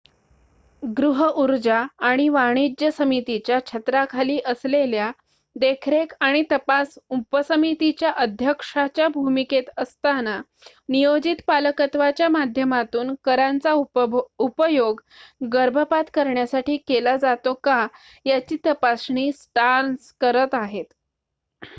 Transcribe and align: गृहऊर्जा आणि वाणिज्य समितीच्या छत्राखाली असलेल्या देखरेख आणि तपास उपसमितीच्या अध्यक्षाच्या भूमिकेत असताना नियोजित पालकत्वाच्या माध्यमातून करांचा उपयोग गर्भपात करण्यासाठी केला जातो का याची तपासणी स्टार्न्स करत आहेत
गृहऊर्जा 0.83 1.81
आणि 2.01 2.27
वाणिज्य 2.29 2.89
समितीच्या 2.91 3.59
छत्राखाली 3.65 4.39
असलेल्या 4.45 5.11
देखरेख 5.55 6.13
आणि 6.19 6.41
तपास 6.51 6.97
उपसमितीच्या 7.09 8.11
अध्यक्षाच्या 8.15 9.07
भूमिकेत 9.07 9.69
असताना 9.77 10.39
नियोजित 10.89 11.43
पालकत्वाच्या 11.47 12.29
माध्यमातून 12.29 13.13
करांचा 13.23 13.73
उपयोग 14.39 15.01
गर्भपात 15.53 16.09
करण्यासाठी 16.13 16.77
केला 16.87 17.15
जातो 17.17 17.53
का 17.63 17.85
याची 18.25 18.57
तपासणी 18.65 19.31
स्टार्न्स 19.31 20.13
करत 20.21 20.55
आहेत 20.55 20.93